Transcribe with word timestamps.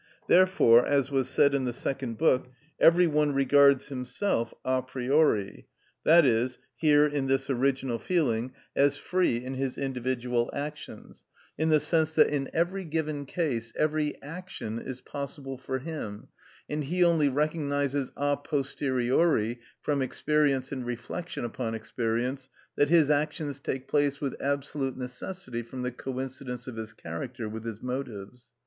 Therefore, 0.27 0.83
as 0.83 1.11
was 1.11 1.29
said 1.29 1.53
in 1.53 1.65
the 1.65 1.71
Second 1.73 2.17
Book, 2.17 2.51
every 2.79 3.05
one 3.05 3.35
regards 3.35 3.89
himself 3.89 4.51
a 4.65 4.81
priori 4.81 5.67
(i.e., 6.07 6.47
here 6.75 7.05
in 7.05 7.27
this 7.27 7.51
original 7.51 7.99
feeling) 7.99 8.51
as 8.75 8.97
free 8.97 9.45
in 9.45 9.53
his 9.53 9.77
individual 9.77 10.49
actions, 10.53 11.23
in 11.55 11.69
the 11.69 11.79
sense 11.79 12.15
that 12.15 12.29
in 12.29 12.49
every 12.51 12.83
given 12.83 13.27
case 13.27 13.71
every 13.75 14.19
action 14.23 14.79
is 14.79 15.01
possible 15.01 15.55
for 15.59 15.77
him, 15.77 16.29
and 16.67 16.85
he 16.85 17.03
only 17.03 17.29
recognises 17.29 18.11
a 18.17 18.35
posteriori 18.37 19.59
from 19.83 20.01
experience 20.01 20.71
and 20.71 20.83
reflection 20.87 21.45
upon 21.45 21.75
experience 21.75 22.49
that 22.75 22.89
his 22.89 23.11
actions 23.11 23.59
take 23.59 23.87
place 23.87 24.19
with 24.19 24.35
absolute 24.41 24.97
necessity 24.97 25.61
from 25.61 25.83
the 25.83 25.91
coincidence 25.91 26.65
of 26.65 26.75
his 26.75 26.91
character 26.91 27.47
with 27.47 27.63
his 27.63 27.83
motives. 27.83 28.47